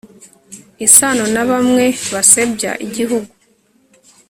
[0.87, 3.31] isano na bamwe basebya igihugu